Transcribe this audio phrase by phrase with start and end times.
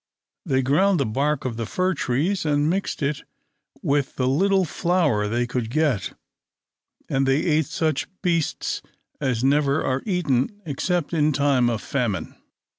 [0.47, 3.21] They ground the bark of the fir trees, and mixed it
[3.83, 6.13] with the little flour they could get;
[7.07, 8.81] and they ate such beasts
[9.19, 12.33] as never are eaten except in time of famine.